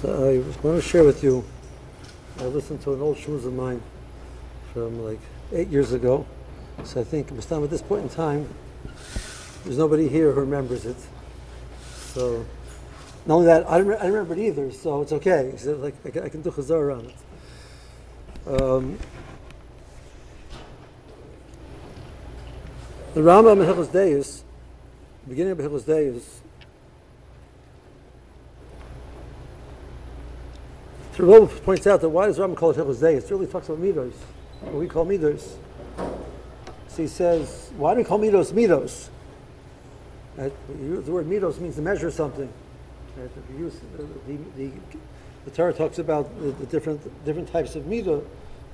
[0.00, 1.44] So I want to share with you.
[2.38, 3.82] I listened to an old shmooze of mine
[4.72, 5.18] from like
[5.52, 6.24] eight years ago.
[6.84, 8.48] So I think at this point in time,
[9.64, 10.94] there's nobody here who remembers it.
[12.14, 12.46] So
[13.26, 15.54] not only that, I don't, I don't remember it either, so it's okay.
[15.56, 18.60] So like I can, I can do chazar on it.
[18.62, 18.98] Um,
[23.14, 24.44] the Rambam in Hilchos Deis,
[25.28, 25.82] beginning of Hilchos
[31.18, 33.24] Deis, Rebbe points out that why does Rambam call it Hilchos Deis?
[33.24, 34.12] It really talks about midos,
[34.60, 35.56] what we call midos.
[36.88, 39.08] So he says, why do we call midos midos?
[40.36, 42.52] The word midos means to measure something.
[43.16, 44.70] The, use, the, the,
[45.44, 48.24] the, Torah talks about the, the, different different types of midah,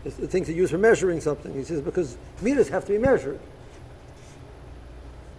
[0.05, 1.55] the things that use for measuring something.
[1.55, 3.41] He says because midas have to be measured.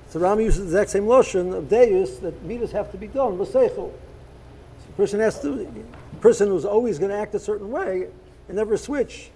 [0.09, 3.33] So Ram uses the exact same lotion of deus that midas have to be done.
[3.33, 3.75] L'seichel.
[3.75, 5.85] So the person has to
[6.15, 8.07] person who's always going to act a certain way
[8.47, 9.29] and never switch.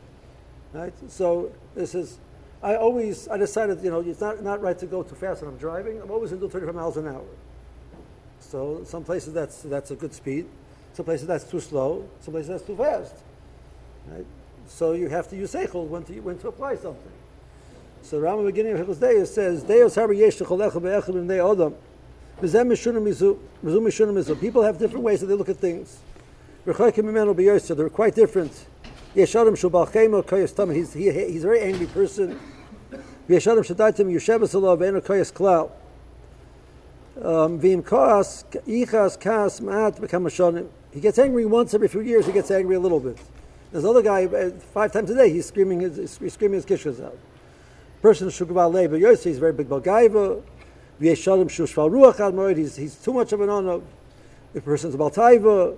[0.73, 0.94] Right?
[1.09, 2.19] So this is,
[2.61, 5.52] I always, I decided, you know, it's not, not right to go too fast when
[5.52, 6.02] I'm driving.
[6.02, 7.25] I'm always going to do 35 miles an hour.
[8.39, 10.45] So some places that's, that's a good speed.
[10.94, 12.08] Some places that's too slow.
[12.21, 13.16] Some places that's too fast.
[14.08, 14.25] Right?
[14.67, 17.11] So you have to use seichel when to, when to apply something.
[18.02, 21.75] So Rama beginning of Hilchos Deus says, Deus har yesh techolecha be'echel b'nei odom.
[24.39, 25.99] People have different ways that they look at things.
[26.65, 28.65] They're quite different.
[29.15, 32.39] He's, he, he's a very angry person.
[37.21, 37.75] Um, he
[41.02, 42.25] gets angry once every few years.
[42.25, 43.17] He gets angry a little bit.
[43.71, 45.31] There's another guy uh, five times a day.
[45.31, 47.17] He's screaming his he's screaming his kishkas out.
[48.02, 49.25] Person shugval leba yossi.
[49.25, 50.41] He's very big balgaiva.
[52.55, 53.81] He's, he's too much of an honor.
[54.53, 55.77] The person's baltaiva.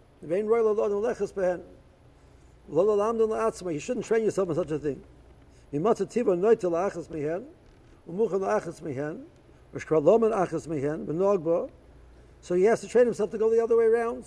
[3.73, 5.01] He shouldn't train yourself in such a thing.
[12.41, 14.25] So he has to train himself to go the other way around.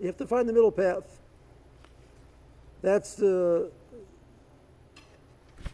[0.00, 1.20] You have to find the middle path.
[2.82, 3.70] That's the.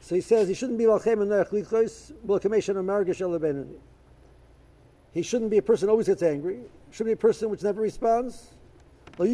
[0.01, 0.87] So he says he shouldn't be
[5.13, 6.57] he shouldn't be a person who always gets angry.
[6.57, 8.55] He shouldn't be a person which never responds.
[9.19, 9.29] They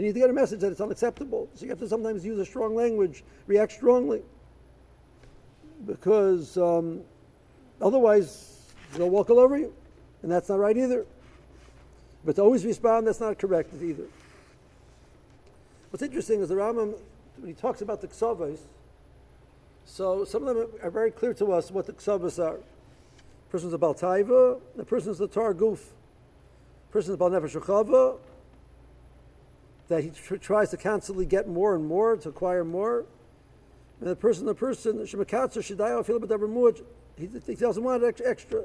[0.00, 1.48] need to get a message that it's unacceptable.
[1.54, 4.22] So you have to sometimes use a strong language, react strongly.
[5.86, 7.00] Because um,
[7.80, 9.72] otherwise, they'll walk all over you.
[10.22, 11.06] And that's not right either.
[12.24, 14.06] But to always respond, that's not correct either.
[15.90, 16.98] What's interesting is the Rambam,
[17.38, 18.58] when he talks about the ksavos,
[19.84, 22.58] so some of them are very clear to us what the ksavas are.
[22.58, 25.92] The person's a baltaiva, the person's the tar goof.
[26.88, 28.18] The person's a bal nefesh
[29.88, 33.04] that he tr- tries to constantly get more and more, to acquire more.
[34.00, 36.82] And the person, the person, shemakatzer shidayo feel b'davar
[37.16, 38.64] he, he doesn't want extra.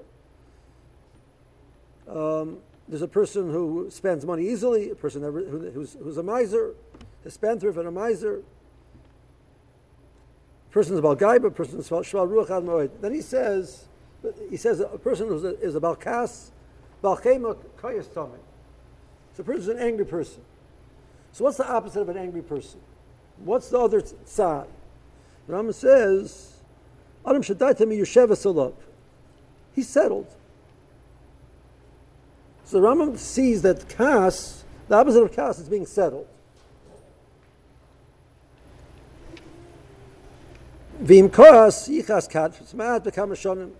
[2.08, 2.58] Um,
[2.88, 6.74] there's a person who spends money easily, a person who, who's, who's a miser,
[7.24, 8.42] a spendthrift and a miser
[10.72, 12.92] person is about Gaiba, person is about Shval Ruach Ad Moed.
[13.02, 13.86] Then he says,
[14.50, 16.52] he says a person who is about Kas,
[17.04, 18.40] Balchema Kayas Tomei.
[19.36, 20.42] So a person is an angry person.
[21.32, 22.80] So what's the opposite of an angry person?
[23.38, 24.68] What's the other side?
[25.48, 26.54] The says,
[27.26, 28.74] Adam Shadaitami Yesheva Salab.
[29.74, 30.28] He's settled.
[32.66, 36.28] So the Rambam sees that Kas, the opposite of Kas, is being settled.
[41.00, 43.72] Vim koras yichas kat tzmaat bekam shonim.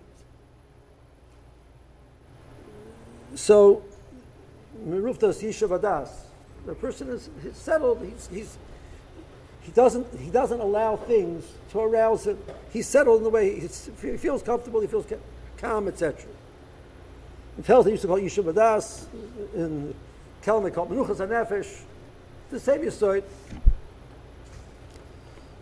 [3.34, 3.82] So,
[4.86, 6.08] meruftas yishav adas.
[6.64, 8.02] The person is settled.
[8.02, 8.58] He's, he's,
[9.60, 12.38] he doesn't he doesn't allow things to arouse him.
[12.72, 13.68] He's settled in the way he
[14.16, 14.80] feels comfortable.
[14.80, 15.06] He feels
[15.58, 16.24] calm, etc.
[17.58, 19.06] In health, they used to call yishav adas.
[19.54, 19.94] In
[20.42, 21.82] Kelm, they call menuchas hanefesh.
[22.50, 23.22] The same story.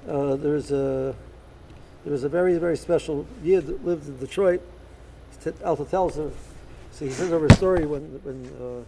[0.09, 1.15] Uh, there's a
[2.05, 4.63] There was a very, very special yid that lived in Detroit.
[5.65, 6.31] Alta tells her,
[6.93, 8.85] so he sends over a story when, when uh,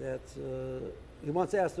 [0.00, 0.86] that uh,
[1.24, 1.80] he once asked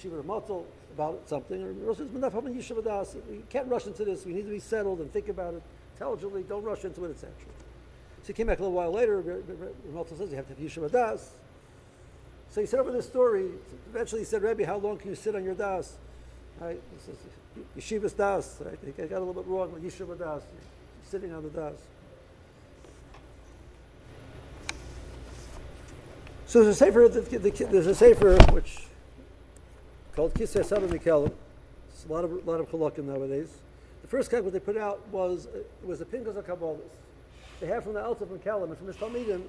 [0.00, 0.64] Shiva Ramotel
[0.94, 3.16] about something, or Rosh Das.
[3.30, 4.24] You can't rush into this.
[4.24, 5.62] We need to be settled and think about it
[5.94, 6.42] intelligently.
[6.42, 7.30] Don't rush into it, etc.
[8.22, 9.22] So he came back a little while later.
[9.22, 11.32] Ramotel says you have to have Yeshiva Das.
[12.50, 13.48] So he said over this story.
[13.88, 15.96] Eventually, he said, Rebbe, how long can you sit on your das?
[16.60, 16.80] Right?
[16.92, 17.16] He says,
[17.76, 18.60] Yeshiva's das.
[18.60, 18.78] Right?
[18.98, 20.42] I got a little bit wrong with Yeshiva das.
[21.04, 21.76] Sitting on the das.
[26.46, 27.08] So there's a sefer.
[27.08, 28.86] There's a sefer which
[30.14, 31.32] called Kisei Saba Mikelim.
[31.88, 33.48] It's a lot of lot of halakim nowadays.
[34.02, 36.76] The first kind what they put out was uh, was a Pinkas of Kabbalah.
[37.60, 39.42] They have from the Alta from Kelim and from his Talmidim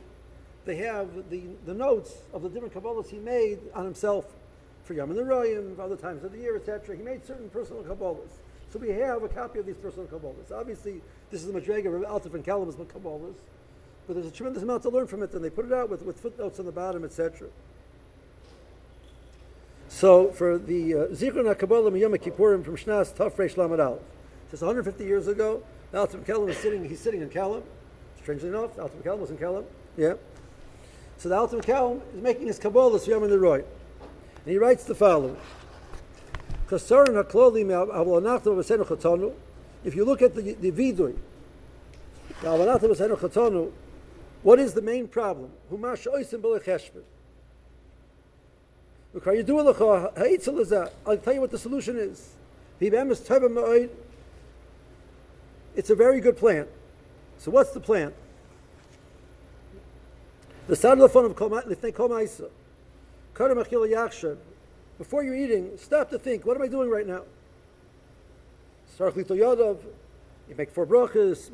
[0.66, 4.34] they have the, the notes of the different Kabbalahs he made on himself
[4.84, 6.96] for Yom and the Royim, other times of the year, etc.
[6.96, 8.40] He made certain personal Kabbalahs.
[8.72, 10.52] So we have a copy of these personal Kabbalahs.
[10.52, 11.02] Obviously,
[11.32, 13.36] this is the Madrega of Altaf and Kelm's Kabbalahs,
[14.08, 16.02] but there's a tremendous amount to learn from it, and they put it out with,
[16.04, 17.48] with footnotes on the bottom, etc.
[19.88, 24.02] So for the uh, Zichron HaKabbalah Yom Kippurim from Shnas Tafresh Lamed Aleph,
[24.50, 25.64] just 150 years ago,
[25.94, 27.62] Altam Kelim is sitting, he's sitting in Kelm.
[28.22, 29.64] Strangely enough, Altam Kelim was in Kalam.
[29.96, 30.14] Yeah.
[31.18, 33.64] So the Altam Kelm is making his Kabbalah Yom in the Roy.
[34.46, 35.38] And he writes the following.
[39.86, 41.16] If you look at the, the Vidui,
[44.42, 45.52] what is the main problem?
[51.06, 52.34] I'll tell you what the solution is.
[55.76, 56.68] It's a very good plan.
[57.38, 58.14] So what's the plan?
[60.68, 62.50] The sound of Kol Ma'isa.
[64.98, 67.24] Before you're eating, stop to think, what am I doing right now?
[70.48, 71.52] You make four brachas,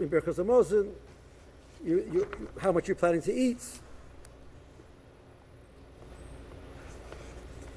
[1.86, 2.28] you, you,
[2.60, 3.64] how much you're planning to eat.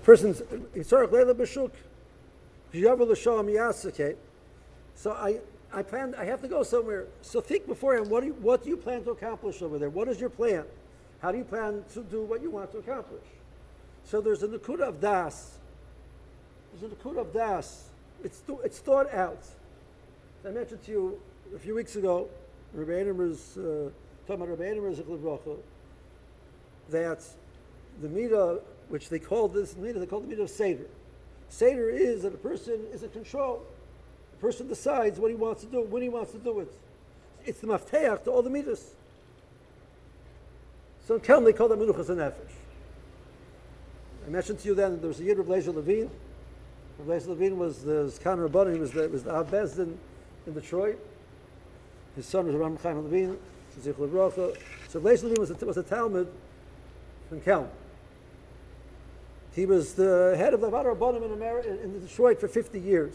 [0.03, 0.43] Person's.
[4.97, 5.39] So I,
[5.73, 7.07] I plan, I have to go somewhere.
[7.21, 9.91] So think beforehand, what do you, what do you plan to accomplish over there?
[9.91, 10.65] What is your plan?
[11.21, 13.23] How do you plan to do what you want to accomplish?
[14.05, 15.59] So there's a Nakuda of Das.
[16.75, 17.89] There's a Nakuda of Das.
[18.25, 19.45] It's, it's thought out.
[20.47, 21.21] I mentioned to you
[21.55, 22.29] a few weeks ago,
[22.75, 23.91] Rabbi Einer's, uh,
[24.27, 24.99] talking about Rabbi Einer's
[26.91, 27.21] that
[28.01, 30.87] the Midah, which they call this Midah, they call the Midah of Seder.
[31.49, 33.63] Seder is that a person is in control.
[34.33, 36.73] The person decides what he wants to do, when he wants to do it.
[37.45, 38.95] It's the mafteach to all the Midas.
[41.07, 42.62] So in Kelm, they call that Menuchas Nefesh.
[44.27, 46.11] I mentioned to you then that there was a Yid of Lezer Levine.
[47.07, 49.97] Lezer Levine was the Zkan Rabban, he was the, was the Av Bezdin
[50.47, 50.99] in Detroit.
[52.15, 53.37] His son was Ram Chaim Levine,
[53.81, 54.57] Zich Levrocha.
[54.89, 56.29] So Lezer Levine was a, was a Talmud
[57.29, 57.69] from Kelm.
[59.55, 63.15] He was the head of the Vada Rabbanim in, in Detroit for 50 years.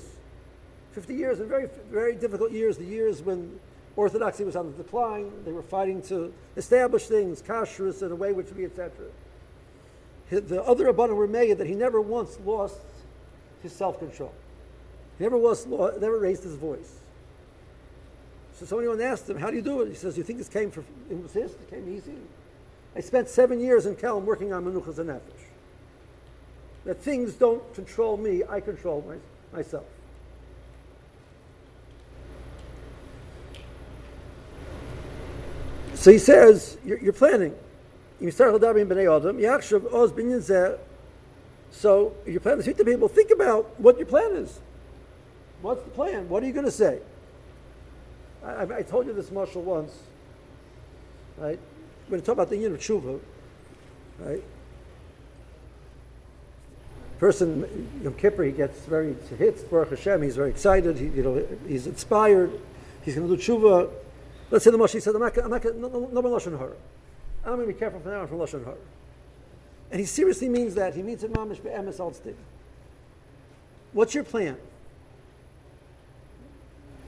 [0.92, 3.60] 50 years, and very, very difficult years, the years when
[3.96, 5.32] Orthodoxy was on the decline.
[5.46, 8.92] They were fighting to establish things, kashrus in a way which be etc.
[10.30, 12.82] The other Abbanim were made that he never once lost
[13.64, 14.34] his self-control.
[15.18, 16.94] He never was, never raised his voice.
[18.60, 20.72] So someone asked him, "How do you do it?" He says, "You think this came
[20.72, 21.52] from it was his?
[21.52, 22.14] It came easy."
[22.96, 25.46] I spent seven years in Kelm working on Menuchas and Nefesh.
[26.86, 29.86] That things don't control me; I control my, myself.
[35.94, 37.54] So he says, you're, you're planning.
[41.72, 43.08] So you're planning to speak to people.
[43.08, 44.60] Think about what your plan is.
[45.62, 46.30] What's the plan?
[46.30, 47.00] What are you going to say?
[48.44, 49.92] I, I, told you this marshal once,
[51.38, 51.60] right?
[52.08, 53.20] When you talk about the unit of tshuva,
[54.20, 54.44] right?
[57.20, 60.22] Person Yom Kippur, he gets very hits Baruch Hashem.
[60.22, 60.98] He's very excited.
[60.98, 62.52] He, you know, he's inspired.
[63.04, 63.90] He's going to do tshuva.
[64.52, 66.74] Let's say the Moshe said, I'm not, I'm not, no, no Lashon Hara.
[67.46, 68.78] I'm going to be careful from now from Lashon Hara.
[69.92, 70.96] And he seriously means that.
[70.96, 72.14] He means it mamish be'emes al
[73.94, 74.58] What's your plan?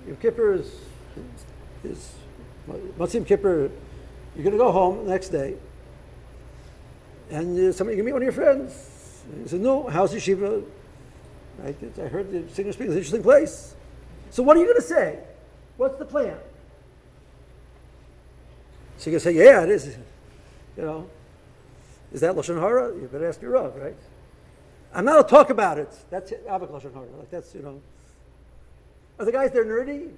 [0.07, 0.71] Yom Kippur is,
[1.83, 2.13] is
[2.97, 3.69] Matzim Kippur,
[4.35, 5.55] you're going to go home the next day,
[7.29, 9.23] and uh, somebody, can meet one of your friends.
[9.43, 10.63] He said, no, how's yeshiva?
[11.63, 13.75] I, I heard the singer speak, it's an interesting place.
[14.31, 15.19] So what are you going to say?
[15.77, 16.37] What's the plan?
[18.97, 19.97] So you can say, yeah, it is.
[20.79, 21.09] You know,
[22.13, 22.95] is that lashon hara?
[22.95, 23.97] You better ask your rav, right?
[24.93, 25.93] I'm not to talk about it.
[26.09, 27.05] That's avik lashon hara.
[27.17, 27.81] Like that's you know.
[29.19, 30.09] Are the guys there nerdy?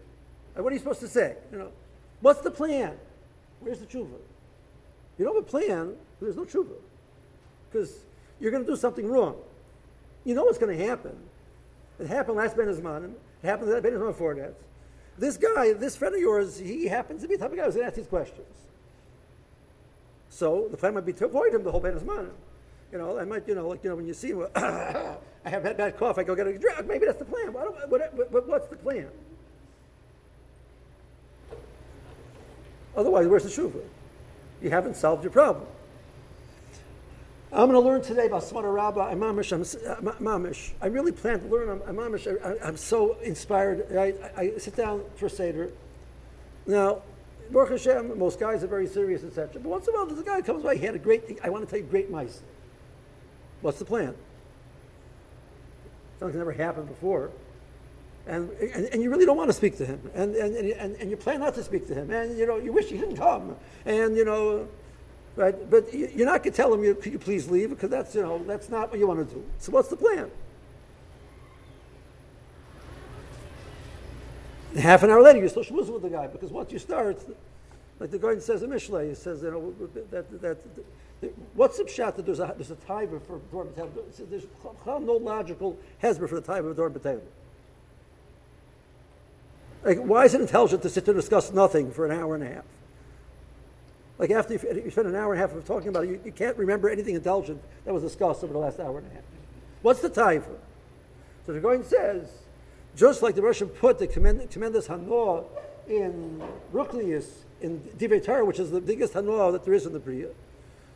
[0.53, 1.35] what are you supposed to say?
[1.51, 1.71] You know,
[2.19, 2.95] what's the plan?
[3.59, 4.19] Where's the tshuva?
[5.17, 6.75] You don't have a plan, there's no tshuva.
[7.71, 8.01] Because
[8.39, 9.37] you're going to do something wrong.
[10.25, 11.17] You know what's going to happen.
[11.99, 13.13] It happened last Ben Azman.
[13.41, 14.53] It happened Ben Azman before that.
[15.17, 17.73] This guy, this friend of yours, he happens to be the type of guy who's
[17.73, 18.45] going to ask these questions.
[20.41, 22.31] So the plan might be to avoid him the whole Ben Azman.
[22.91, 25.62] You know, I might, you know, like, you know, when you see him, I have
[25.62, 26.88] bad, bad cough, I go get a drug.
[26.88, 27.53] Maybe that's the plan.
[27.53, 29.07] What, what, what, what's the plan?
[32.98, 33.83] Otherwise, where's the shuvah?
[34.63, 35.67] You haven't solved your problem.
[37.53, 39.10] I'm going to learn today about Smara Rabbah.
[39.10, 39.51] I'm mamish.
[39.51, 40.71] I'm, uh, mamish.
[40.81, 41.69] I really plan to learn.
[41.69, 42.25] I'm, I'm mamish.
[42.27, 43.95] I, am so inspired.
[43.95, 45.69] I, I, sit down for Seder.
[46.65, 47.03] Now,
[47.51, 49.62] Baruch Hashem, most guys are very serious, etc.
[49.62, 51.39] But once in a while, there's a guy who comes by, he had a great,
[51.43, 52.41] I want to tell you, great mice.
[53.62, 54.15] What's the plan?
[56.20, 57.31] Something's never happened before.
[58.27, 60.00] And, and, and, you really don't want to speak to him.
[60.13, 62.12] And, and, and, and you plan not to speak to him.
[62.12, 63.55] And, you know, you wish he didn't come.
[63.86, 64.67] And, you know,
[65.36, 65.70] right?
[65.70, 67.72] But you're not going to tell him, you, could you please leave?
[67.72, 69.43] Because that's, you know, that's not what you want to do.
[69.58, 70.29] So what's the plan?
[74.77, 76.27] Half an hour later, you're still schmoozing with the guy.
[76.27, 77.17] Because once you start,
[77.99, 80.57] like the guy says in Mishlei, he says, you know, that, that, that
[81.55, 84.47] what's the shot that there's a, there's a timer for Dor There's
[84.85, 86.89] no logical hesber for the timer of Dor
[89.83, 92.47] like, why is it intelligent to sit and discuss nothing for an hour and a
[92.47, 92.65] half?
[94.17, 96.31] Like after you, spend an hour and a half of talking about it, you, you,
[96.31, 99.23] can't remember anything intelligent that was discussed over the last hour and a half.
[99.81, 100.59] What's the for?
[101.47, 102.29] So the going says,
[102.95, 105.45] just like the Russian put the tremendous Hanor
[105.88, 106.41] in
[106.74, 107.27] Ruklius,
[107.62, 110.29] in Divrei which is the biggest Hanor that there is in the Bria.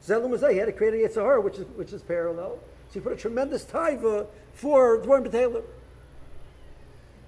[0.06, 2.60] Zelum he had to create a Yitzhahar, which is, which is parallel.
[2.90, 5.64] So he put a tremendous taiva for Dvorim B'Taylor.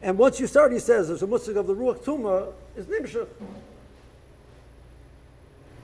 [0.02, 3.28] And once you start, he says, there's a musik of the Ruach Tuma is Nimshach.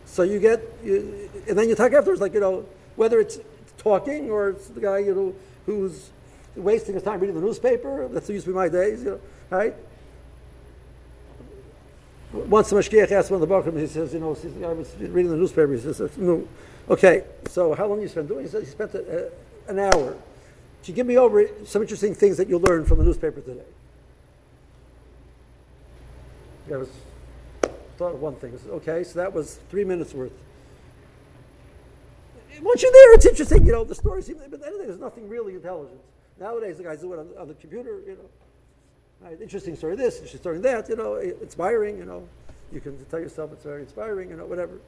[0.05, 3.39] So you get, you, and then you talk afterwards, like, you know, whether it's
[3.79, 5.35] talking or it's the guy, you know,
[5.65, 6.11] who's
[6.55, 8.07] wasting his time reading the newspaper.
[8.09, 9.19] That's used to be my days, you know,
[9.49, 9.73] right?
[12.31, 14.35] Once the Mashgiach asked one of the Bakhrim, he says, you know,
[14.67, 16.47] I was reading the newspaper, he says, no.
[16.89, 18.43] Okay, so how long you spend doing?
[18.43, 19.29] He says he spent a, a, uh,
[19.67, 20.17] an hour.
[20.83, 23.63] You give me over some interesting things that you learned from the newspaper today?
[26.73, 26.89] I was
[27.97, 28.57] thought of one thing.
[28.57, 30.33] Said, okay, so that was three minutes worth.
[32.61, 33.65] Once you're there, it's interesting.
[33.65, 35.99] You know, the stories, but anything, there's nothing really intelligent.
[36.39, 38.01] Nowadays, the guys do it on, on the computer.
[38.05, 39.95] You know, right, interesting story.
[39.95, 40.89] This, interesting story that.
[40.89, 41.97] You know, inspiring.
[41.97, 42.27] You know,
[42.71, 44.29] you can tell yourself it's very inspiring.
[44.29, 44.79] You know, whatever.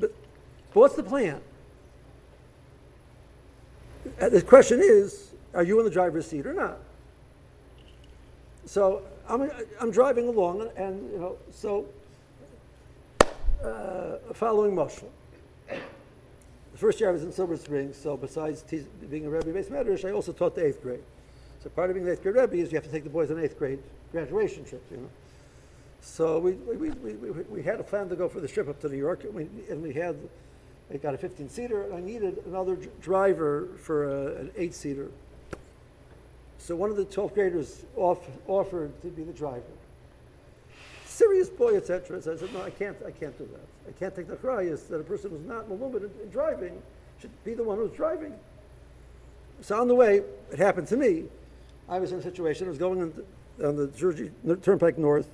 [0.00, 0.14] But,
[0.72, 1.40] but what's the plan?
[4.20, 6.78] Uh, the question is, are you in the driver's seat or not?
[8.64, 11.86] So I'm, I'm driving along, and you know, so
[13.62, 15.04] uh, following Moshe.
[16.76, 19.70] The first year I was in Silver Springs, so besides te- being a Rebbe based
[19.70, 21.02] Medrash, I also taught the eighth grade.
[21.62, 23.30] So part of being the eighth grade Rebbe is you have to take the boys
[23.30, 23.78] on eighth grade
[24.12, 25.08] graduation trips, you know.
[26.02, 28.78] So we, we, we, we, we had a plan to go for the trip up
[28.82, 30.18] to New York, and we, and we had,
[30.92, 35.08] I got a 15 seater, and I needed another driver for a, an eight seater.
[36.58, 38.18] So one of the 12th graders off,
[38.48, 39.62] offered to be the driver.
[41.16, 42.20] Serious boy, etc.
[42.20, 43.88] So I said, no, I can't, I can't do that.
[43.88, 46.82] I can't take the chrayas that a person who's not malumid in, in driving
[47.18, 48.34] should be the one who's driving.
[49.62, 50.20] So on the way,
[50.52, 51.24] it happened to me.
[51.88, 53.24] I was in a situation, I was going on
[53.56, 54.30] the, on the Jersey
[54.60, 55.30] Turnpike North.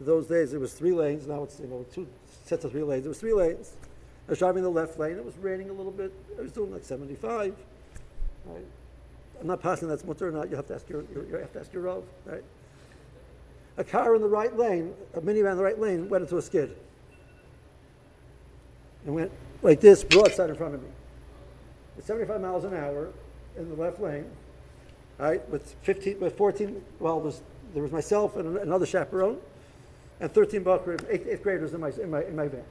[0.00, 1.28] In those days, it was three lanes.
[1.28, 2.08] Now it's, you know, two
[2.44, 3.06] sets of three lanes.
[3.06, 3.74] It was three lanes.
[4.26, 5.16] I was driving the left lane.
[5.16, 6.12] It was raining a little bit.
[6.36, 7.54] I was doing like 75.
[8.46, 8.64] Right?
[9.40, 10.50] I'm not passing that's mutter or not.
[10.50, 12.42] You have to ask your, you have to ask your Rav, right?
[13.76, 16.42] A car in the right lane, a minivan in the right lane, went into a
[16.42, 16.76] skid.
[19.04, 20.88] And went like this, broadside in front of me.
[21.98, 23.10] At 75 miles an hour
[23.56, 24.26] in the left lane,
[25.18, 27.20] right, with 15, with 14, well,
[27.72, 29.38] there was, myself and another chaperone,
[30.20, 32.62] and 13 Bucker, eighth, eighth graders in my, in my, in my van.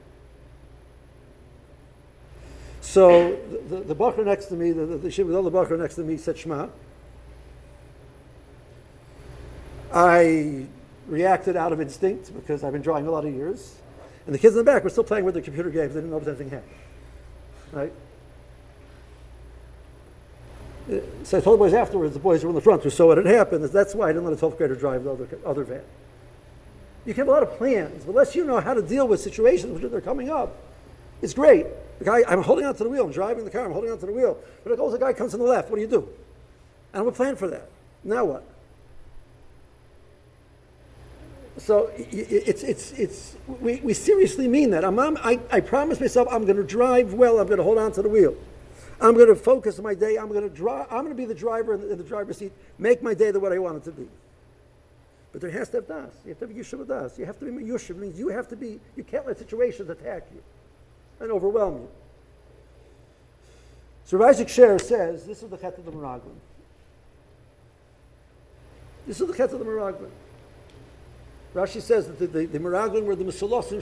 [2.80, 3.36] So
[3.68, 6.02] the, the, the next to me, the, the, the with all the Bakr next to
[6.02, 6.68] me said Shema.
[9.92, 10.66] I
[11.06, 13.76] reacted out of instinct because I've been drawing a lot of years.
[14.26, 15.94] And the kids in the back were still playing with their computer games.
[15.94, 16.72] They didn't notice anything happened.
[17.72, 17.92] Right?
[20.90, 23.06] Uh, so I told the boys afterwards, the boys were in the front who saw
[23.06, 23.64] what had happened.
[23.64, 25.82] That's why I didn't let a 12th grader drive the other, other van.
[27.06, 29.20] You can have a lot of plans, but unless you know how to deal with
[29.20, 30.56] situations which are coming up,
[31.20, 31.66] it's great.
[31.98, 33.04] The guy, I'm holding onto the wheel.
[33.04, 33.64] I'm driving the car.
[33.64, 34.38] I'm holding onto the wheel.
[34.62, 35.70] But it goes, the guy comes on the left.
[35.70, 36.08] What do you do?
[36.92, 37.68] And I'm a plan for that.
[38.02, 38.44] Now what?
[41.56, 44.84] So it's, it's, it's, we, we seriously mean that.
[44.84, 47.92] I'm, I, I promise myself I'm going to drive well, I'm going to hold on
[47.92, 48.34] to the wheel.
[49.00, 51.34] I'm going to focus my day, I'm going to drive, I'm going to be the
[51.34, 53.84] driver in the, in the driver's seat, make my day the what I want it
[53.84, 54.08] to be.
[55.32, 56.12] But there has to have das.
[56.24, 57.18] You have to be yushav das.
[57.18, 57.96] You have to be yushav.
[57.96, 60.42] means you have to be, you can't let situations attack you
[61.20, 61.88] and overwhelm you.
[64.04, 66.36] So Isaac Sher says, this is the chet of the Meraglim.
[69.06, 70.10] This is the chet of the Meraglim.
[71.54, 73.76] Rashi says that the, the, the were the Mesolosim.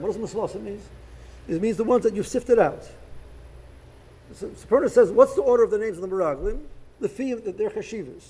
[0.00, 0.80] What does Mesolosim mean?
[1.48, 2.86] It means the ones that you've sifted out.
[4.34, 6.60] So Sforno says, what's the order of the names of the Meraglim?
[7.00, 8.24] The fee of their chashivas.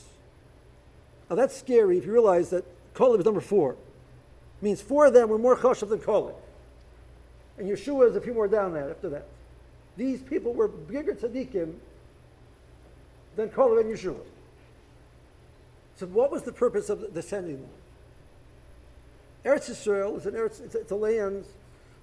[1.28, 3.72] Now that's scary if you realize that Kolev is number four.
[3.72, 6.34] It means four of them were more chashav than Kolev.
[7.58, 9.26] And Yeshua is a few more down there after that.
[9.96, 11.74] These people were bigger tzaddikim
[13.34, 14.20] than Kolev and Yeshua.
[15.96, 17.70] So what was the purpose of descending them?
[19.46, 21.44] Eretz Yisrael is an Eretz, it's, it's a land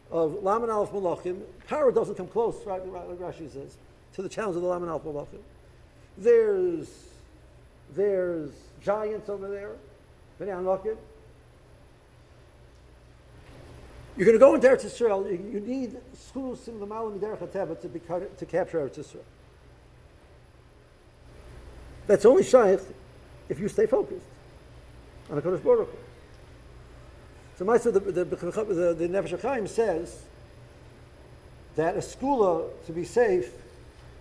[0.09, 1.41] of Laman Aleph Malachim.
[1.67, 3.75] Power doesn't come close, right, like Rashi says,
[4.13, 5.41] to the challenge of the Laman Aleph Malachim.
[6.17, 6.87] There's,
[7.93, 9.71] there's giants over there,
[10.39, 10.95] Bnei Anakim.
[14.15, 17.89] You're going to go into Eretz Yisrael, you, you need Schusim Lamalim Derech HaTeva to,
[17.89, 19.23] be, to capture Eretz Yisrael.
[22.07, 22.79] That's only Shaykh
[23.49, 24.25] if you stay focused
[25.29, 25.89] on the Kodesh Baruch.
[27.57, 30.23] So my the, the, the, the Nefesh HaChaim says
[31.75, 33.51] that a skula, to be safe,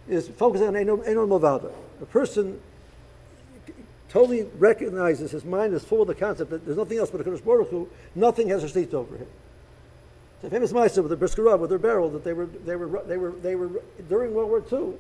[0.09, 1.73] is focusing on Enon Movada.
[2.01, 2.61] A person
[4.09, 7.25] totally recognizes his mind is full of the concept that there's nothing else but a
[7.25, 9.27] Kodesh Baruch Hu, nothing has a seat over him.
[10.43, 13.17] A famous Meister with the Brisker with their barrel that they were, they were, they
[13.17, 13.71] were, they were,
[14.09, 14.95] during World War II,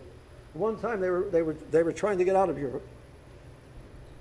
[0.55, 2.87] one time they were, they were, they were trying to get out of Europe.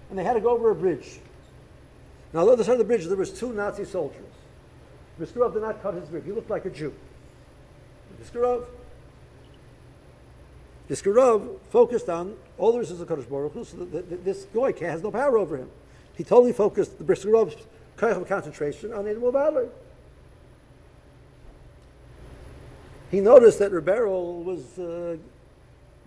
[0.09, 1.19] And they had to go over a bridge.
[2.33, 4.23] Now, on the other side of the bridge, there was two Nazi soldiers.
[5.19, 6.23] Briskerov did not cut his beard.
[6.23, 6.93] He looked like a Jew.
[8.21, 8.65] Briskerov,
[10.89, 14.87] Briskerov focused on all there is is a Kodesh Baruch Hu, so that, this guy
[14.87, 15.69] has no power over him.
[16.15, 17.03] He totally focused the
[18.21, 19.67] of concentration on the Animal Valley.
[23.11, 25.17] He noticed that Ribeiro was, uh,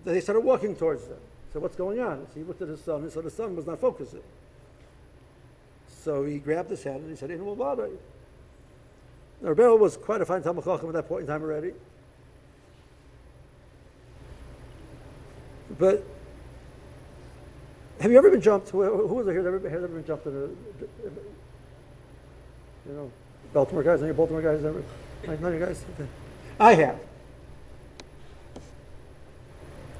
[0.05, 1.19] they started walking towards them.
[1.53, 2.27] So what's going on?
[2.33, 4.23] So he looked at his son and saw the son was not focusing.
[6.05, 7.91] So he grabbed his hand and he said, In Mubadai.
[9.41, 11.73] Now, was quite a fine Talmud Chacham at that point in time already.
[15.79, 16.05] But
[18.01, 18.69] have you ever been jumped?
[18.69, 20.41] Who, who was here that ever, has ever been jumped in a,
[22.87, 23.11] you know,
[23.55, 24.03] Baltimore guys?
[24.03, 24.85] Any Baltimore guys ever?
[25.27, 25.83] None of you guys?
[25.95, 26.09] Okay.
[26.61, 26.99] I have.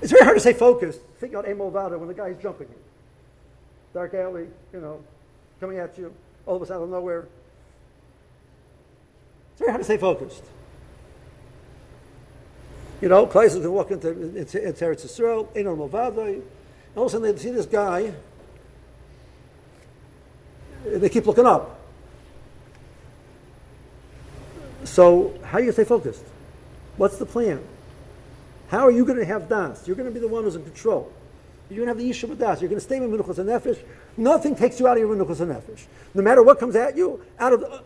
[0.03, 2.77] It's very hard to stay focused, thinking about Amo Vada when the guy's jumping you.
[3.95, 5.03] Dark alley, you know,
[5.65, 6.13] coming at you,
[6.45, 7.27] all of a sudden out of nowhere.
[9.53, 10.45] It's very hard to stay focused.
[13.01, 16.43] You know, Klaisos can walk into, into, into Eretz Yisrael, Einon Movadai, and
[16.97, 18.13] all of a sudden they see this guy,
[20.85, 21.81] and they keep looking up.
[24.85, 26.25] So, how do you stay focused?
[26.99, 27.63] What's the plan?
[28.69, 29.87] How are you going to have das?
[29.89, 31.11] You're going to be the one who's in control.
[31.71, 32.61] You're going to have the Yishuv Das.
[32.61, 33.79] You're going to stay in Menuchas and Nefesh.
[34.17, 35.87] Nothing takes you out of your Menuchas and Nefesh.
[36.15, 37.81] No matter what comes at you, out of uh,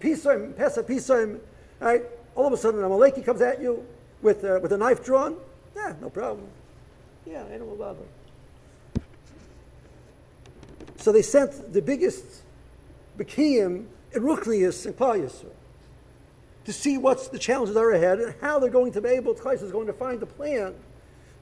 [0.00, 1.40] Pisoim, Pesa
[1.80, 2.02] right?
[2.34, 3.86] All of a sudden, a Maleki comes at you
[4.22, 5.36] with, uh, with a knife drawn.
[5.76, 6.46] Yeah, no problem.
[7.26, 7.98] Yeah, I don't bother.
[10.96, 12.24] So they sent the biggest
[13.18, 15.30] Bekiyim in Ruchnius and Klal
[16.64, 19.62] to see what's the challenges are ahead and how they're going to be able, Tzchais
[19.62, 20.74] is going to find the plan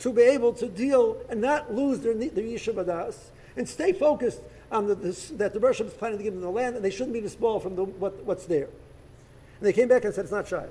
[0.01, 3.15] to be able to deal and not lose their, their Yeshiva
[3.57, 6.51] and stay focused on the, this, that the Bershom is planning to give them the
[6.51, 8.69] land and they shouldn't be disposed from the, what, what's there.
[9.59, 10.67] And they came back and said it's not shy.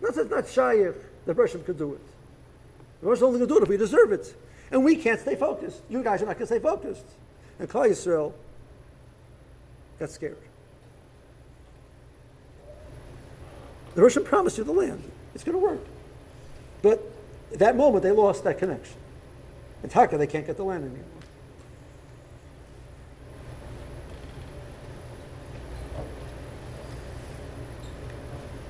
[0.00, 0.94] Not that it's not shy if
[1.26, 2.00] the Bershom could do it.
[3.00, 4.34] The Bershom only to do it if we deserve it.
[4.70, 5.82] And we can't stay focused.
[5.90, 7.04] You guys are not going to stay focused.
[7.58, 8.32] And Klal Yisrael
[9.98, 10.38] got scared.
[13.94, 15.02] The Russian promised you the land.
[15.34, 15.84] It's going to work.
[16.82, 17.02] But
[17.52, 18.96] at that moment, they lost that connection.
[19.82, 21.04] In Taka, they can't get the land anymore.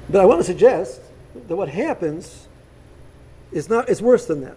[0.08, 1.00] But I want to suggest
[1.46, 2.48] that what happens
[3.52, 4.56] is not is worse than that.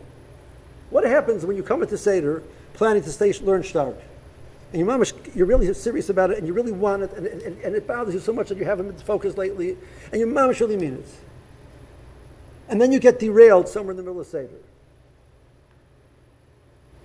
[0.90, 3.96] What happens when you come into Seder planning to stay learn Stark?
[4.72, 7.28] And your mom, is you're really serious about it, and you really want it, and,
[7.28, 9.78] and, and it bothers you so much that you haven't been focused lately,
[10.12, 11.20] and your mom really means it.
[12.70, 14.50] And then you get derailed somewhere in the middle of Seder.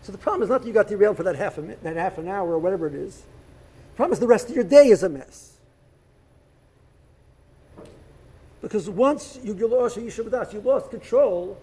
[0.03, 2.17] So the problem is not that you got derailed for that half, a, that half
[2.17, 3.17] an hour or whatever it is.
[3.19, 5.59] The problem is the rest of your day is a mess.
[8.63, 11.59] Because once you lost you lost control,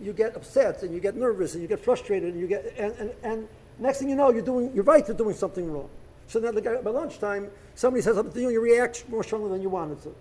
[0.00, 2.94] you get upset and you get nervous and you get frustrated and you get and,
[2.94, 5.88] and, and next thing you know you're doing you're right to doing something wrong.
[6.26, 9.62] So then by lunchtime somebody says something to you and you react more strongly than
[9.62, 10.14] you wanted to.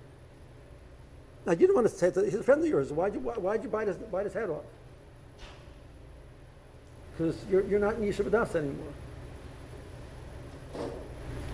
[1.45, 2.91] Now you don't want to say that he's a friend of yours.
[2.91, 4.63] Why'd you why'd you bite his bite his head off?
[7.11, 8.93] Because you're you're not in Yishuv anymore.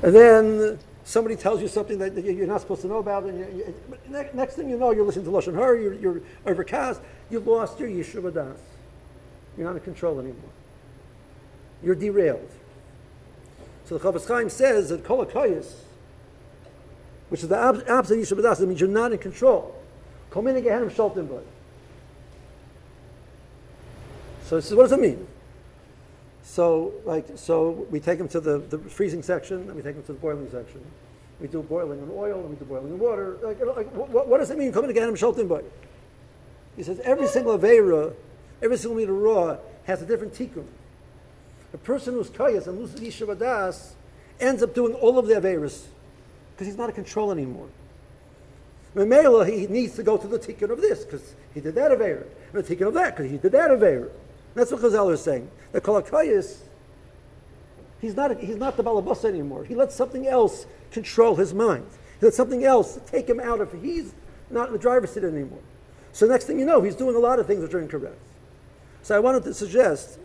[0.01, 3.73] And then somebody tells you something that you're not supposed to know about, and you,
[4.09, 7.79] you, next thing you know, you're listening to Lashon Hara, you're, you're overcast, you lost
[7.79, 8.57] your Yishuv Das.
[9.57, 10.51] You're not in control anymore.
[11.83, 12.49] You're derailed.
[13.85, 15.25] So the Chofetz Chaim says that Kol
[17.29, 19.78] which is the opposite of Yishuv Das, it means you're not in control.
[24.45, 25.27] So this is, what does it mean?
[26.43, 30.03] So, like, so we take them to the, the freezing section, and we take them
[30.03, 30.83] to the boiling section.
[31.39, 33.37] We do boiling in oil, and we do boiling in water.
[33.41, 34.71] Like, like what, what, does it mean?
[34.71, 35.63] Come Coming again, Shaltim boy.
[36.75, 38.13] He says every single avera,
[38.61, 40.65] every single meter raw has a different tikkun.
[41.73, 43.93] A person who's kayas and loses yishuv
[44.39, 45.85] ends up doing all of the averas
[46.53, 47.67] because he's not in control anymore.
[48.95, 52.25] Memela, he needs to go to the tikkun of this because he did that avera,
[52.53, 54.09] and the tikkun of that because he did that avera.
[54.55, 55.49] That's what Chazal is saying.
[55.71, 56.57] The Kolakayas,
[58.01, 59.63] he's not, he's not the Balabas anymore.
[59.63, 61.85] He lets something else control his mind.
[62.19, 64.13] He lets something else take him out of, he's
[64.49, 65.61] not in the driver's seat anymore.
[66.11, 68.17] So next thing you know, he's doing a lot of things which are incorrect.
[69.03, 70.17] So I wanted to suggest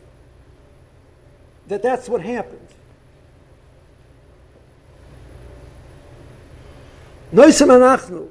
[1.69, 2.67] that that's what happened.
[7.33, 8.29] Noisem Anachnu.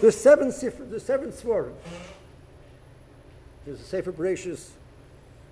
[0.00, 0.52] There's seven,
[0.90, 1.74] there's seven svarim.
[3.64, 4.70] There's a Sefer Bereshis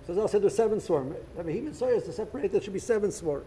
[0.07, 1.13] so I'll say there's seven swarm.
[1.37, 3.43] A behemoth soil is to separate, there should be seven swarm.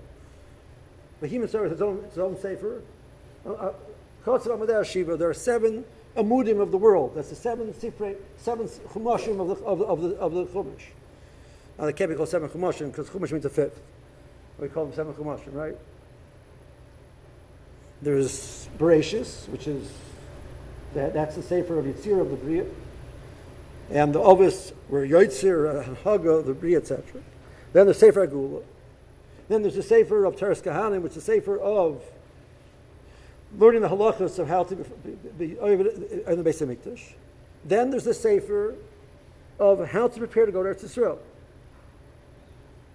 [1.23, 2.83] Behemoth soil is its own, its own safer.
[3.47, 3.73] Uh,
[4.27, 5.87] uh, Shiva, there are seven
[6.19, 7.15] amudim of the world.
[7.15, 10.83] That's the seven sifrei, seven chumashim of the, of the, of the, of the chumash.
[11.79, 13.81] Now they can't be called seven chumashim because chumash means a fifth.
[14.59, 15.79] We call them seven chumashim, right?
[18.03, 19.91] There's Bereshis, which is,
[20.95, 22.65] that, that's the Sefer of Yitzir of the Bria
[23.91, 27.05] and the Ovis were Yoitzir, and uh, Haga, the Bri, etc.
[27.73, 28.63] Then the Sefer Agula.
[29.49, 32.03] Then there's the Sefer of Teres Kahanim, which is the Sefer of
[33.59, 37.15] learning the halachas of how to be in the base of Mikdash.
[37.65, 38.77] Then there's the Sefer
[39.59, 41.19] of how to prepare to go to Eretz Yisrael.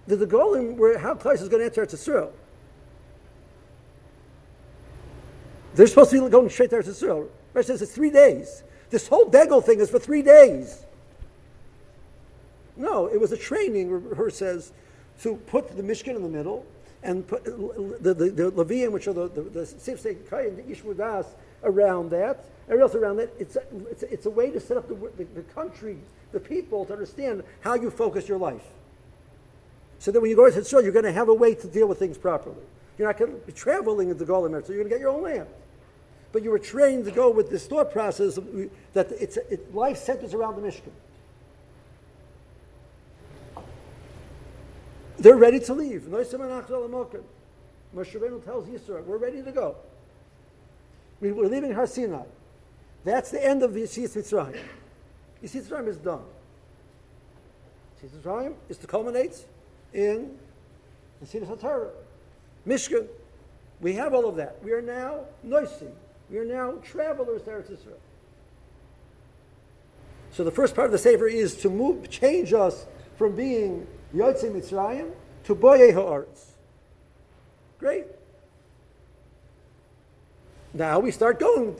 [0.06, 2.30] The, the Golim where how Klais is going to enter Eretz Yisrael.
[5.74, 7.28] They're supposed to be going straight to Eretz Yisrael.
[7.56, 8.62] Rashi says it's three days.
[8.90, 10.84] This whole Degel thing is for three days.
[12.76, 14.72] No, it was a training, her says,
[15.22, 16.66] to put the Mishkan in the middle
[17.02, 17.52] and put uh,
[18.00, 20.18] the, the, the Levium, which are the, the, the Sif and
[20.58, 21.26] the Ishmudas
[21.64, 23.30] around that, everything else around that.
[23.38, 25.96] It's a, it's, a, it's a way to set up the, the, the country,
[26.32, 28.64] the people, to understand how you focus your life.
[29.98, 31.88] So that when you go to Israel, you're going to have a way to deal
[31.88, 32.56] with things properly.
[32.98, 35.22] You're not going to be traveling into Golan so you're going to get your own
[35.22, 35.46] land.
[36.36, 38.38] But you were trained to go with this thought process
[38.92, 40.92] that it's, it, life centers around the Mishkan.
[45.16, 46.02] They're ready to leave.
[46.02, 46.30] Moshe
[47.94, 49.76] Rabbeinu tells Yisrael, we're ready to go.
[51.22, 52.24] We're leaving Har Sinai.
[53.02, 54.60] That's the end of the Yeshis Mitzrayim.
[55.42, 56.20] Yeshis Mitzrayim is done.
[58.04, 59.42] Yeshis Mitzrayim is to culminate
[59.94, 60.36] in
[61.18, 61.92] the Sinai HaTorah.
[62.68, 63.06] Mishkan.
[63.80, 64.62] We have all of that.
[64.62, 65.86] We are now noisy.
[66.30, 67.98] We are now travelers to Eretz Yisrael.
[70.32, 72.86] So the first part of the Sefer is to move, change us
[73.16, 75.12] from being Yotzei Mitzrayim
[75.44, 76.52] to Boye Ha'aretz.
[77.78, 78.06] Great.
[80.74, 81.74] Now we start going,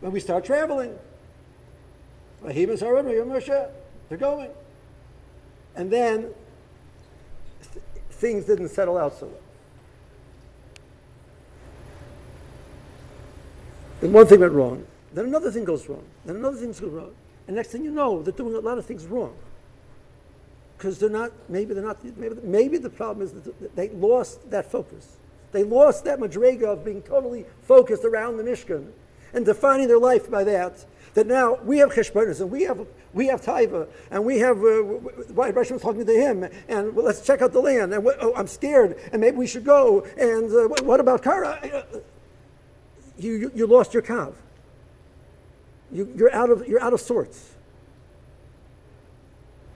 [0.00, 0.98] when we start traveling.
[4.08, 4.50] They're going.
[5.76, 6.30] And then
[7.72, 9.49] th- things didn't settle out so well.
[14.00, 14.86] Then one thing went wrong.
[15.12, 16.04] Then another thing goes wrong.
[16.24, 17.12] Then another thing goes wrong.
[17.46, 19.34] And next thing you know, they're doing a lot of things wrong
[20.80, 24.70] because they're not, maybe they're not, maybe, maybe the problem is that they lost that
[24.70, 25.16] focus.
[25.52, 28.90] They lost that madrega of being totally focused around the Mishkan
[29.34, 30.86] and defining their life by that.
[31.14, 34.80] That now we have cheshbonis and we have we have taiva and we have uh,
[35.34, 38.32] why was talking to him and well, let's check out the land and what, oh,
[38.36, 41.84] I'm scared and maybe we should go and uh, what, what, about Kara?
[43.20, 44.34] You, you, you lost your kav.
[45.92, 47.50] You, you're out of you're out of sorts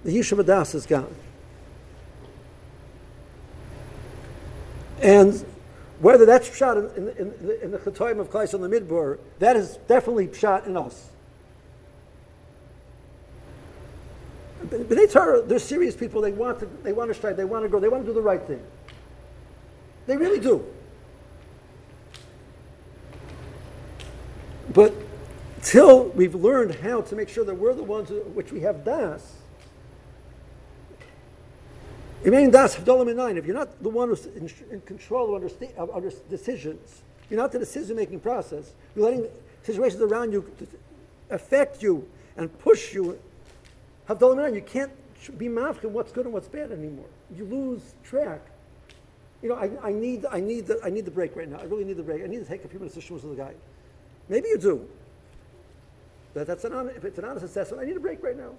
[0.05, 1.15] the Yishuv Das is gone.
[5.01, 5.45] And
[6.01, 9.57] Whether that's shot in, in, in, in the Chatoim of Klais on the Midbar, that
[9.57, 11.11] is definitely shot in us.
[14.65, 16.21] They Torah, they're serious people.
[16.21, 17.37] They want to, they want to strive.
[17.37, 17.81] They want to grow.
[17.81, 18.63] They want to do the right thing.
[20.07, 20.65] They really do.
[24.75, 24.93] But
[25.63, 29.37] till we've learned how to make sure that we're the ones which we have das,
[32.25, 33.37] Remain das nine.
[33.37, 35.45] If you're not the one who's in, in control of,
[35.77, 38.73] of, decisions, you're not the decision-making process.
[38.97, 39.27] You're letting
[39.63, 40.51] situations around you
[41.29, 42.09] affect you
[42.39, 43.19] and push you.
[44.09, 44.91] Havdalah You can't
[45.37, 47.09] be mafkin what's good and what's bad anymore.
[47.37, 48.41] You lose track.
[49.43, 51.59] You know, I, I need, I need, the, I need the break right now.
[51.59, 52.23] I really need the break.
[52.23, 53.53] I need to take a few minutes to show with the guy.
[54.29, 54.89] Maybe you do.
[56.33, 58.51] But that's an honest, if it's an honest assessment, I need a break right now.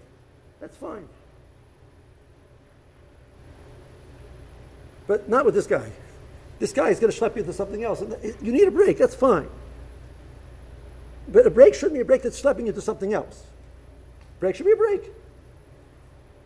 [0.60, 1.08] That's fine.
[5.08, 5.92] But not with this guy.
[6.60, 8.02] This guy is going to schlep you into something else.
[8.02, 9.50] And you need a break, that's fine.
[11.28, 13.44] But a break shouldn't be a break that's schlepping you into something else.
[14.40, 15.12] Break should be a break.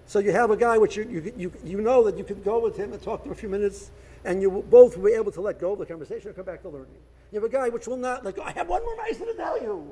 [0.07, 2.59] So you have a guy which you, you, you, you know that you can go
[2.59, 3.91] with him and talk to him a few minutes,
[4.25, 6.63] and you both will be able to let go of the conversation and come back
[6.63, 6.87] to learning.
[7.31, 8.41] You have a guy which will not go.
[8.41, 9.91] I have one more nice to tell you.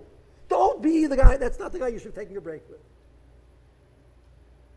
[0.50, 1.38] Don't be the guy.
[1.38, 2.80] That's not the guy you should be taking a break with.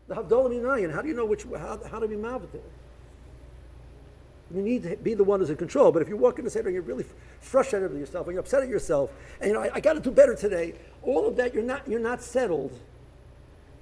[0.07, 2.63] The Havdalah Minayan, how do you know which, how, how to be mouth with it?
[4.53, 5.91] You need to be the one who's in control.
[5.91, 7.05] But if you walk in the center and you're really
[7.39, 10.01] frustrated with yourself and you're upset at yourself, and you know, I, I got to
[10.01, 12.77] do better today, all of that, you're not, you're not settled.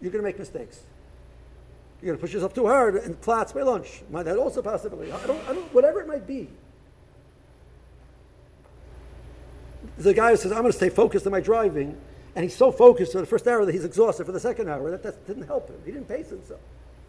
[0.02, 0.84] You're going to make mistakes.
[2.02, 4.04] You're going to push yourself too hard and plots by lunch.
[4.10, 5.12] Might that also possibility?
[5.12, 6.48] I don't, I don't, whatever it might be.
[10.00, 12.00] There's a guy who says, I'm going to stay focused on my driving,
[12.34, 14.90] and he's so focused on the first hour that he's exhausted for the second hour.
[14.92, 15.76] That, that didn't help him.
[15.84, 16.62] He didn't pace himself.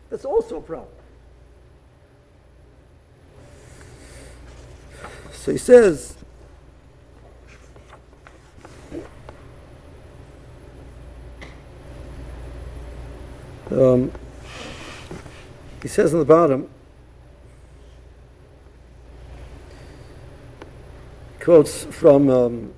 [0.08, 0.88] That's also a problem.
[5.30, 6.16] So he says,
[13.70, 14.10] um,
[15.80, 16.68] he says on the bottom,
[21.38, 22.74] quotes from um,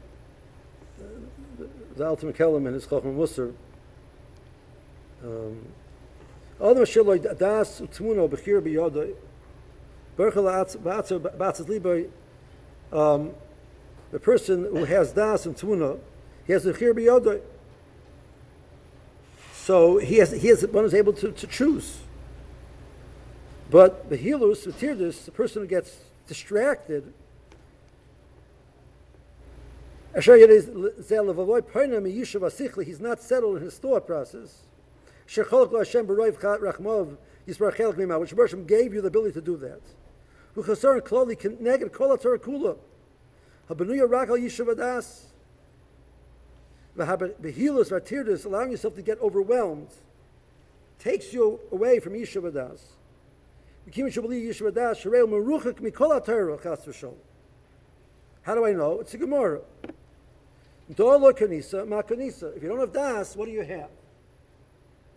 [1.96, 3.54] the Alter McKellum and his Chacham Musar.
[5.24, 5.66] Um,
[6.60, 9.14] Adam Shiloi Das Utmuno Bechir Biyodoi
[10.16, 12.08] Berchel Batzat Liboy
[12.92, 13.34] um,
[14.10, 15.96] the person who has das and tuna,
[16.46, 17.40] he has a chir biyodai.
[19.54, 22.00] So he has, he has one is able to, to choose.
[23.70, 25.96] But the hilus, the tirdus, the person who gets
[26.28, 27.14] distracted,
[30.14, 30.68] he's
[33.00, 34.62] not settled in his thought process.
[35.24, 35.38] Which
[38.36, 39.80] Bershom gave you the ability to do that.
[40.54, 42.76] V'chasar klali neged kol kula.
[43.70, 45.32] Habenuya rak al yishuv adas.
[46.96, 49.88] V'hilus v'atirdus, allowing yourself to get overwhelmed,
[50.98, 52.80] takes you away from yishuv adas.
[53.88, 54.74] V'kim shabali yishuv.
[58.42, 59.00] How do I know?
[59.00, 59.60] It's a Gemara.
[60.94, 62.56] Do kanisa, ma kanisa.
[62.56, 63.90] If you don't have das, what do you have?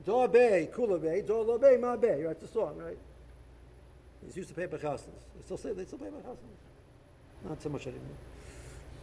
[0.05, 2.23] Do be, kula be, do lo be, ma be.
[2.23, 2.97] Right, the song, right?
[4.27, 5.05] It's used to pay bechasnas.
[5.35, 7.47] They still say they still pay bechasnas.
[7.49, 8.17] Not so much anymore.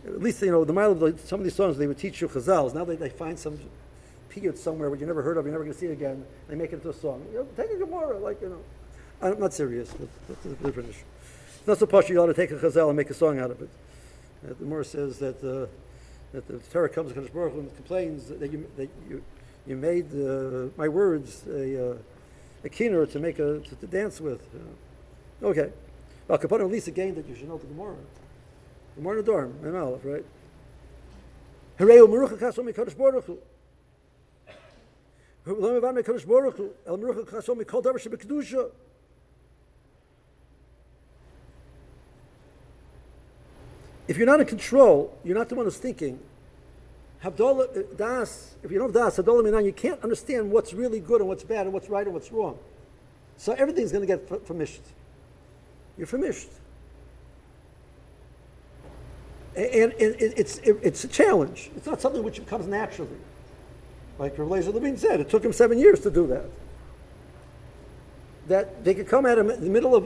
[0.07, 2.29] At least you know the mile of some of these songs they would teach you
[2.29, 2.75] chazals.
[2.75, 3.59] Now they, they find some
[4.29, 6.25] period somewhere where you never heard of, you're never going to see it again.
[6.49, 7.25] They make it into a song.
[7.33, 8.63] You know, take a gemara, like you know.
[9.21, 9.95] I'm not serious.
[10.29, 11.05] That's, a different issue.
[11.59, 13.53] It's not so posh you ought to take a chazal and make a song out
[13.53, 13.69] of it.
[14.45, 15.67] Uh, the Gemara says that uh,
[16.33, 19.23] that the Torah comes to Baruch and complains that you that you
[19.67, 21.97] you made uh, my words a uh,
[22.65, 24.43] a keener to make a to, to dance with.
[25.41, 25.49] Know.
[25.49, 25.71] Okay.
[26.29, 27.97] Well, Kapanim at least again that you should know the Gemara.
[28.97, 30.25] Gemara dorm, Mem Aleph, right?
[31.79, 33.39] Hereu Merucha Kasom Mekadosh Baruch Hu.
[35.45, 36.71] Baruch Hu.
[36.87, 37.57] El Merucha Kasom.
[44.13, 46.21] If you're not in control, you're not the one who's thinking.
[47.25, 51.01] Havdalah uh, Das, if you don't have Das, Havdalah Minan, you can't understand what's really
[51.01, 52.59] good and what's bad and what's right and what's wrong.
[53.39, 54.83] So everything's going to get permission
[55.97, 56.49] you're finished.
[59.57, 61.71] And, it's, it's a challenge.
[61.75, 63.17] It's not something which comes naturally.
[64.19, 66.45] Like Rav Levine said, it took him seven years to do that.
[68.49, 70.05] That they could come at him in the middle of.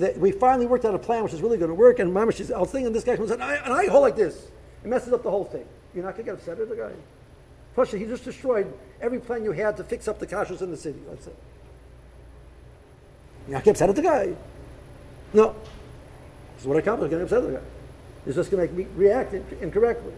[0.00, 2.32] That we finally worked out a plan which is really going to work, and Mama,
[2.32, 4.48] she's, I was thinking this guy comes and I, and I hold like this.
[4.82, 5.66] It messes up the whole thing.
[5.94, 6.92] You're not going to get upset at the guy.
[7.74, 10.76] Plus, he just destroyed every plan you had to fix up the kashrus in the
[10.76, 10.98] city.
[11.06, 11.36] That's it.
[13.46, 14.34] You're not going to get upset at the guy.
[15.34, 15.54] No.
[16.54, 17.64] This is what I accomplished getting upset with the guy.
[18.24, 20.14] He's just going to make me react incorrectly.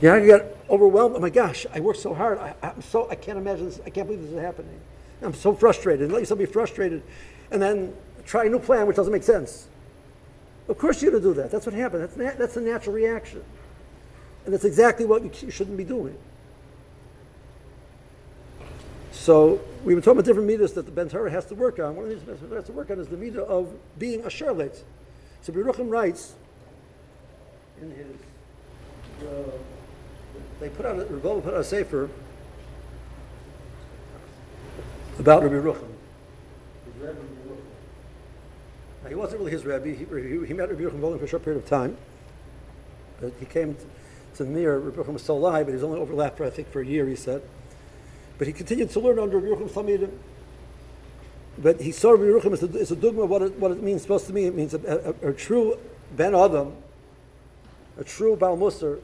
[0.00, 1.16] you Yeah, I get overwhelmed.
[1.16, 2.38] Oh my gosh, I worked so hard.
[2.38, 3.80] I, am so I can't imagine this.
[3.84, 4.80] I can't believe this is happening.
[5.22, 6.12] I'm so frustrated.
[6.12, 7.02] Let yourself be frustrated,
[7.50, 7.94] and then
[8.26, 9.68] try a new plan which doesn't make sense.
[10.68, 11.50] Of course, you're going to do that.
[11.50, 12.02] That's what happens.
[12.02, 13.42] That's na- that's a natural reaction,
[14.44, 16.16] and that's exactly what you, shouldn't be doing.
[19.12, 21.96] So we've been talking about different meters that the Ben Torah has to work on.
[21.96, 24.30] One of the these Ben has to work on is the meter of being a
[24.30, 24.84] charlotte.
[25.42, 26.34] So Beruchim writes
[27.80, 28.06] in his.
[29.26, 29.50] Uh,
[30.60, 32.08] they put out a, Rebbe put out a sefer
[35.18, 35.88] about Rabbi Rucham.
[39.02, 39.88] Now, he wasn't really his Rebbe.
[39.88, 41.96] He, he, he met Rabbi Rucham only for a short period of time.
[43.20, 46.00] But he came to, to near Rabbi Rucham was still alive, but he was only
[46.00, 47.42] overlapped for, I think, for a year, he said.
[48.38, 50.12] But he continued to learn under Rabbi Rucham's Talmidim.
[51.58, 54.02] But he saw Rabbi Rucham as a, as a dugma what it, what it means,
[54.02, 54.46] supposed to mean.
[54.46, 55.76] It means a, a, a true
[56.16, 56.74] Ben Adam,
[57.98, 59.00] a true Baal Musar,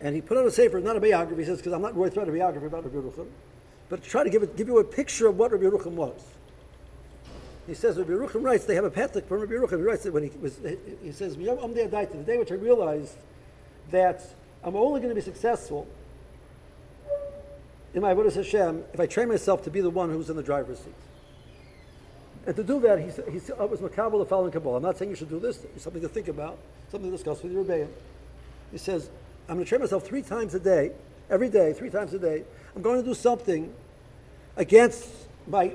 [0.00, 2.10] and he put out a sefer, not a biography, he says, because I'm not going
[2.10, 3.26] to write a biography about Rabbi Yerucham,
[3.88, 6.20] but to try to give, it, give you a picture of what Rabbi Yerucham was.
[7.66, 9.78] He says, Rabbi Yerucham writes, they have a petlik from Rabbi Yerucham.
[9.78, 10.58] He writes that when he was,
[11.02, 13.16] he says, I'm the day which I realized
[13.90, 14.22] that
[14.62, 15.86] I'm only going to be successful
[17.94, 20.42] in my Avodah Hashem if I train myself to be the one who's in the
[20.42, 20.94] driver's seat.
[22.46, 24.76] And to do that, he, said he was makabel the following Kabbalah.
[24.76, 25.64] I'm not saying you should do this.
[25.74, 26.58] It's something to think about,
[26.90, 27.88] something to discuss with your Rebbeim.
[28.70, 29.08] He says,
[29.48, 30.92] I'm going to train myself three times a day,
[31.30, 32.44] every day, three times a day.
[32.74, 33.72] I'm going to do something
[34.56, 35.08] against
[35.46, 35.74] my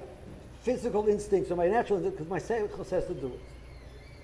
[0.61, 3.39] physical instincts or my natural instincts because my seichel says to do it.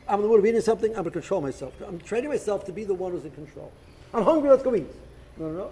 [0.08, 1.74] I'm in the mood of eating something, I'm going to control myself.
[1.86, 3.72] I'm training myself to be the one who's in control.
[4.14, 4.88] I'm hungry, let's go eat.
[5.38, 5.72] No, no,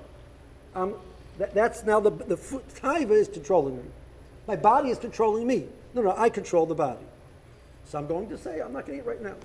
[0.75, 0.99] no.
[1.37, 3.83] That, that's now the, the taiva is controlling me.
[4.47, 5.67] My body is controlling me.
[5.93, 7.05] No, no, I control the body.
[7.85, 9.35] So I'm going to say, I'm not going to eat right now.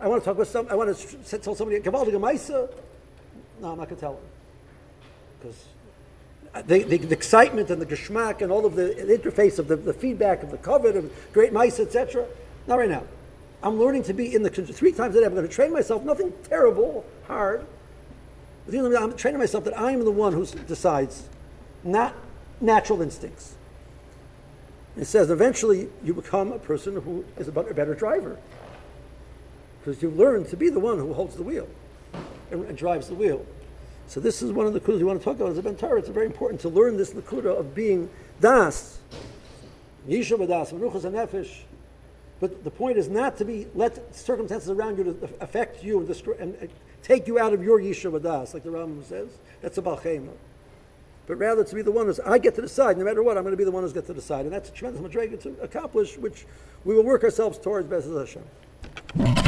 [0.00, 0.66] I want to talk with some.
[0.68, 2.68] I want to tell somebody Kabbal Gemaisa.
[3.60, 4.22] No, I'm not going to tell them
[5.42, 5.64] because
[6.54, 9.76] uh, the, the, the, excitement and the geschmack and all of the, interface of the,
[9.76, 12.26] the, feedback of the covet of great mice, etc.
[12.66, 13.02] Not right now.
[13.62, 15.26] I'm learning to be in the three times a day.
[15.26, 16.04] I'm going to train myself.
[16.04, 17.66] Nothing terrible, hard.
[18.68, 21.28] I'm training myself that I am the one who decides,
[21.82, 22.14] not
[22.60, 23.54] natural instincts.
[24.96, 28.36] It says eventually you become a person who is a better driver
[29.80, 31.66] because you learn to be the one who holds the wheel
[32.50, 33.44] and, and drives the wheel.
[34.12, 35.74] So this is one of the kudas we want to talk about as a ben
[35.74, 35.98] Torah.
[35.98, 38.10] It's very important to learn this nakuda of being
[38.42, 38.98] das,
[40.06, 41.62] yishuv das, menuchas nefesh.
[42.38, 46.06] But the point is not to be let circumstances around you to affect you and,
[46.06, 46.68] destroy, and, and
[47.02, 49.30] take you out of your yishuv das, like the Rambam says.
[49.62, 50.32] That's a balchema.
[51.26, 52.98] But rather to be the one who's I get to decide.
[52.98, 54.68] No matter what, I'm going to be the one who's get to decide, and that's
[54.68, 56.44] a tremendous madrega to accomplish, which
[56.84, 57.88] we will work ourselves towards.
[57.88, 58.26] B'ezras
[59.16, 59.41] Hashem.